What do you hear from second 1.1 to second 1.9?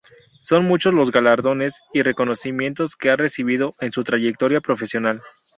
galardones